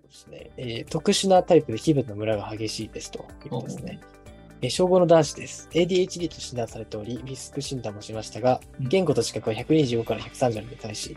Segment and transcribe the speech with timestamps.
[0.00, 4.00] ですね、えー特殊なタイプで気分のムラが激しいですということですね。
[4.62, 5.68] えー小5の男子です。
[5.72, 11.16] ADHD と診断されており、リスク診断もしましたが、うん言語と視覚は125から130に対し、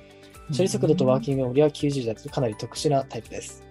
[0.55, 3.63] 処理速度とワーキングメモリは90だとかなり特殊なタイプです。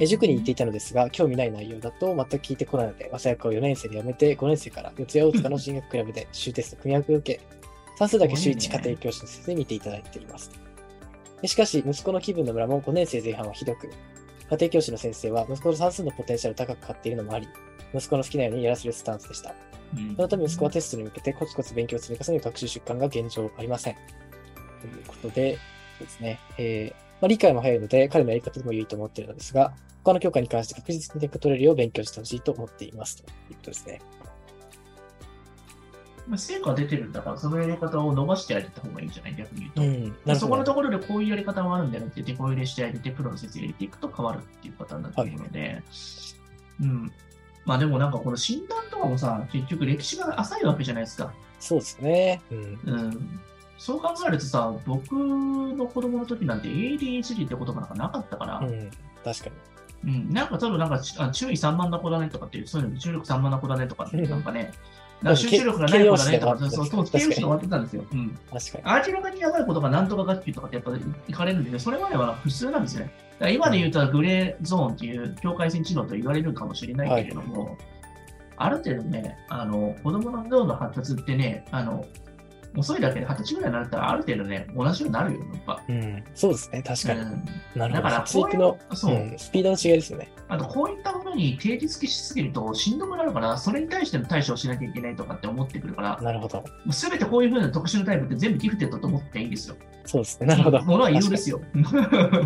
[0.00, 7.40] えー塾に行っていたのですが、興味ない内容だと全く聞いてこないので、朝役を4年生で辞めて、5年生から四谷大塚の進学クラブで週テスト組み分けを受け、
[7.98, 10.50] 算数だけ週1すごいね家庭教師の先生に見ていただいています。
[11.40, 13.90] でしかし、息子の気分のムラも5年生前半はひどく、
[14.50, 17.48] 家庭教師の先生は息子の算数のポテンシャルを高く買っているのもあり、
[17.94, 19.54] 息子の好きなようにやらせるスタンスでした。
[19.96, 23.94] うんそのため息子はテストに向けてコツコツ勉強を積み重ねる学習習慣が現状ありません。
[24.80, 25.58] ということで、
[25.98, 26.38] そうですね。
[26.58, 29.72] えーまあ、理解も早いので、彼のやり方でも良いと思っているのですが、
[30.04, 33.16] 他の教科に関して確実に点が取れるよう勉強してほしいと思っています。
[33.16, 34.00] ということですね。
[36.28, 39.34] まあ成果出てるんだから、そのやり方を伸ばしてあげた方がいいんじゃない？
[39.36, 39.82] 逆に言うと。
[39.82, 39.84] ん。
[39.84, 40.34] なるほど。
[40.36, 45.82] そこのところでこういうやり方もあるんだよって言って、こういうレしてあげて、プロの先生が入れていくと変わるっていうパターンだと思うので、
[46.80, 47.12] うん。
[47.64, 51.32] まあでもなんかこの診断とかもさ、結局歴史が浅いわけじゃないですか。
[51.60, 52.40] そうですね。
[52.50, 52.80] うん。
[52.84, 53.40] うん。
[53.78, 58.90] そう考えるとさ、僕の子供の時なんて ADHD って言葉なんかなかったから、うん。
[59.24, 59.52] 確かに。
[60.04, 64.72] うん、なんか多分なんかあ注意散漫な子だねとかっていう、そういうの注力散漫な子だねとかって、うんなんかね、
[65.36, 68.04] 集中力がない子だねとか、そうそう、形容詞で終わってたんですよ。
[68.10, 68.38] うん。
[68.52, 69.06] 確かに。
[69.08, 73.12] 明らかにやばいことがなんとか学級とかってやっぱり行かれるんで、ね、それまでは普通なんですよね。
[73.32, 77.76] だから今で言うとグレーゾーンっていう境界線知能と言われるかもしれないけれども、
[78.56, 82.04] ある程度ね、あの子供の脳の発達ってね、あの
[82.76, 85.82] 遅いだけで二十歳ぐらいになったらある程度ね、同じようになるよ、やっぱ。
[85.88, 86.24] うん。
[86.34, 86.82] そうですね。
[86.82, 87.20] 確かに。
[87.20, 87.44] うん
[87.74, 88.08] なるほど。
[88.08, 90.30] だからの、そう、うん、スピードの違いですよね。
[90.48, 96.64] あとこういったものに定義づけしすぎるとしんどくなるから、それに対しての対処をしなきゃいけないとかって思ってくるから、なるほど。
[96.90, 99.76] すべてこういうふうな特殊なタイプって全部ギフテッドと思っていいんですよ。
[100.04, 100.46] そうですね。
[100.46, 100.80] なるほど。
[100.82, 101.60] ものは異様ですよ。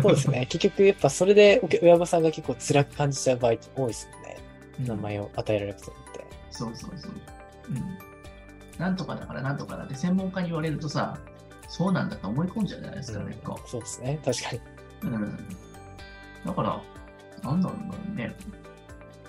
[0.01, 0.45] そうですね。
[0.49, 4.37] 結局、やっぱそれでお親御さんが結構辛く感じちゃう場合って多いですよね。
[4.85, 6.25] 名前を与えられることって。
[6.51, 7.11] そうそうそう。
[7.69, 8.12] うん。
[8.77, 11.17] なんとかだからなんとかだって専門家に言われるとさ、
[11.67, 13.59] そうなんだと思い込んじゃうじゃないですか、結構。
[13.65, 14.19] そうですね。
[14.23, 14.61] 確かに。
[15.03, 15.37] うん。
[16.45, 16.81] だから、
[17.43, 17.75] なんだろ
[18.11, 18.35] うね。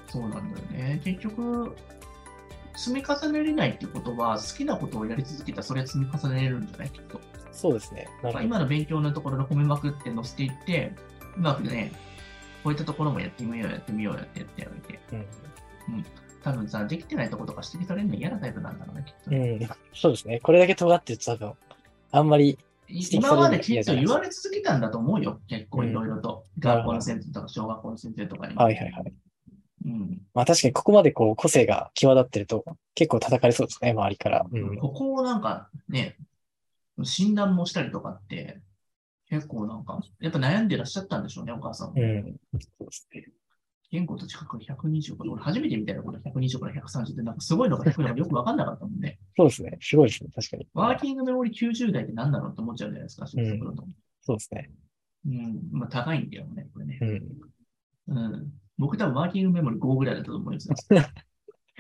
[0.09, 1.01] そうなんだよね。
[1.05, 1.77] 結局、
[2.77, 6.91] 積み重ねれないってことは、好きなことをやり続けたらそれは積み重ねれるんじゃない？
[6.91, 7.21] きっと。
[7.53, 8.09] そうですね。
[8.23, 8.43] まあ。
[8.43, 10.93] 今の勉強のところで褒めまくって載せていって、
[11.37, 11.93] うまくね、
[12.63, 15.01] こういったところもやってみよう、やってみよう、やってやってあげて。
[15.89, 16.05] うん
[16.45, 19.65] 多分さ、できてないところとか指摘されるの嫌なタイプなんだろうね、きっとうね。
[19.65, 20.41] ん、そうですね。
[20.41, 21.53] これだけ尖ってると多分、
[22.13, 26.45] あんまり、指摘されるの今まできっと言われ続けたんだと思うよ、結構うんいろいろと。
[26.59, 28.55] 学校の先生とか小学校の先生とかに。
[28.57, 29.15] はいはいはい。
[29.87, 30.21] うん。
[30.35, 34.45] まあ確かにここまでこう個性が際立ってると結構叩かれそうですね、周りから。
[34.51, 34.77] うん。
[34.77, 36.19] ここをなんかね、
[37.03, 38.61] 診断もしたりとかって、
[39.31, 41.95] 結構なんか、やっぱ悩んでらっしゃったんでしょうね、お母さんも。
[41.97, 42.37] うん。
[42.53, 43.24] そうですね。
[43.95, 49.21] 言語と近くに120から、俺初めて見たよ、これ120から130って、なんかすごいのか低いのかよくわかんなかったもんね。
[49.37, 49.79] そうですね。
[49.81, 50.31] すごいですね。
[50.35, 50.69] 確かに。
[50.75, 53.87] ワーキングメモリ90代って何だろうって思っちゃうじゃないですか、新卒だと。
[54.23, 54.71] そうですね。
[55.27, 55.61] うん。
[55.71, 56.99] まあ高いんだよね、これね
[58.09, 58.15] う。
[58.15, 58.19] ん。
[58.19, 58.53] うん。
[58.79, 60.53] 僕多分ワーキングメモリ5ぐらいだったと思。
[60.53, 60.65] いや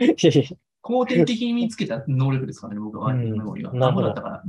[0.06, 0.42] いや
[0.82, 3.72] 後天的に見つけた能力ですからね、僕はワーキングメモリは。
[3.72, 4.42] うんなるほどだったから。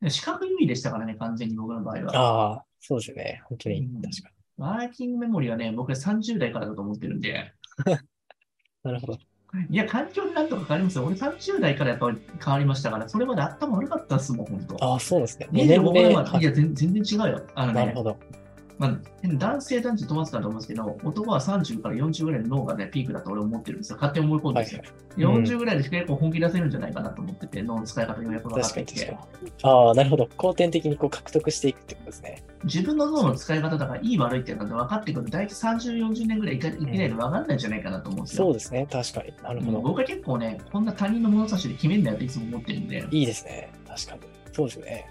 [0.00, 2.16] うん、視覚優位でしたからね、完全に僕の場合は。
[2.16, 3.42] ああ、そうですよね。
[3.44, 3.80] 本当に。
[3.80, 7.52] うん確かワーキングメモリはね、僕は30代からだと思ってるんで、
[7.86, 7.94] に。
[8.84, 9.18] なるほど。
[9.70, 11.04] いや、環境になんとか変わりますよ。
[11.04, 14.84] 俺30代からやっぱり変わりましたから、それまで頭悪かったっすもん、本当。
[14.84, 15.48] ああ、そうですね。
[15.52, 16.14] 25 2年年目。
[16.14, 17.42] は、いや、全全然違うよ。
[17.54, 18.16] あのねなる、ほど。
[18.76, 23.96] まあ、男性男女問わずだと思うんですけど、男は30から40ぐらいの脳がね、ピークだと俺思ってるんですよ。
[23.96, 24.82] 勝手に思い込んでるんですよ。
[24.98, 25.04] うん
[25.44, 29.52] 40ぐらいで結構本気出せるんじゃないかなと思ってて、脳の使い方ようやく分か確ってきてに。。
[29.62, 30.28] ああ、なるほど。
[30.36, 32.42] 後天的にこう獲得していくってことですね。
[32.64, 38.44] 自分の脳の使い方だからいい悪いっていうのが分かってくると、大体30、40年ぐらいいけないと分かんないんじゃないかなと思うんですよ。
[38.44, 38.86] そうですね。
[38.90, 39.32] 確かに。
[39.42, 39.80] なるほど。
[39.80, 43.70] 僕は結構ね、こんな他人の物差しで決めんなよっていつも思ってるんで、いいですね。
[43.86, 44.20] 確かに。
[44.52, 45.06] そうですよね。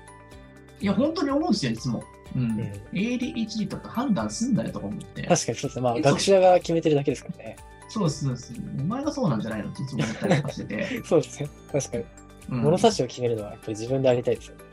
[0.79, 2.03] いや、本当に思うんですよ、いつも。
[2.35, 2.41] うん。
[2.41, 5.21] うん ADHD とか判断すんなよとか思って。
[5.23, 5.81] 確かにそうですね。
[5.81, 7.55] まあ、学者が決めてるだけですからね。
[7.89, 8.53] そうです、そうです。
[8.79, 11.01] お前がそうなんじゃないのっていつも思ったりとかしてて。
[11.05, 11.49] そうですね。
[11.71, 12.03] 確かに。
[12.03, 14.63] うん物差しを決めるのはやっぱり自分でありたいですよね。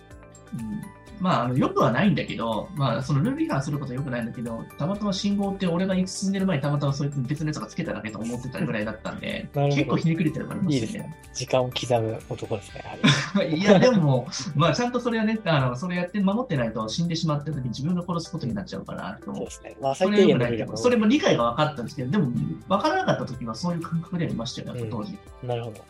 [0.54, 11.14] うんまあ、あのよくはないんだけど、まあ、そのルール違反することはよくないんだけど、たまたま信号って俺が進んでる前にたまたまそういう別のやつがつけただけと思ってたぐらいだったんで、 結構ひねくれてるからいいですね。
[11.34, 13.52] 時間を刻む男ですね。
[13.54, 14.26] いや、でも、
[14.56, 19.76] まあ、ちゃんとそれはね、あのそれやって守ってないと死んでしまった時に自分が殺すことになっちゃうから、とそうですね。
[19.80, 22.30] まあ、そ最低限それも理解が分かったんですけど、でも、
[22.68, 25.18] 分からなかった時はそういう感覚でありましたよね、うん当時。
[25.42, 25.84] なるほど。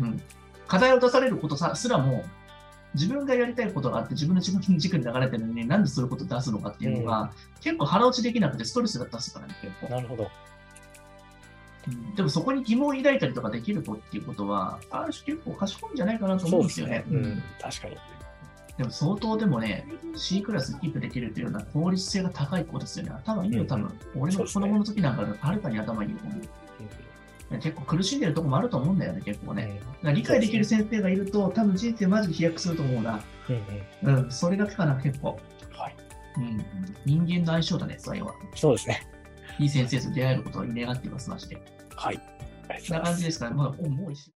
[0.00, 0.22] うん。
[0.68, 2.24] 課題を出されることさすらも、
[2.94, 9.88] 自分がやりたいことがあって、自分の自分の軸に流れてるのに、なんでそういうことを出すのかっていうのが、結構腹落ちできなくてストレスが出すからね、結構。
[9.88, 10.24] なるほど。
[10.24, 10.28] うん
[12.16, 17.04] でもそこに疑問を抱いたりとかできる子っていうことは、ある種結構賢いんじゃないかなと思うんですよね。
[17.10, 17.96] うん、確かに。
[18.76, 23.12] でも相当でもね、C クラスキープできるというような効率性が高い子ですよね。
[23.12, 23.92] 頭いいよ、多分。
[24.16, 26.16] 俺の子供の時なんかはるかに頭いいよ。
[27.50, 29.80] 結構苦しんでるとこもあると思うんだよね、結構ね。
[30.02, 33.22] 理解できる先生がいると、多分人生マジで飛躍すると思うな。
[33.48, 35.38] うんうんうん、それがかな、結構。
[35.72, 35.96] はい。
[36.36, 36.64] うん。
[37.06, 38.34] 人間の相性だね、それは。
[38.54, 39.08] そうですね。
[39.58, 41.58] いい先生と出会えることを願っています、まして。
[41.96, 42.20] はい。
[42.82, 44.26] そんな感じですから、まあ、もう一